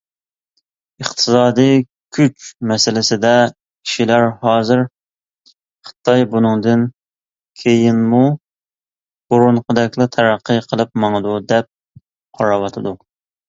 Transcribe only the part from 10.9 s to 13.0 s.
ماڭىدۇ، دەپ قاراۋاتىدۇ.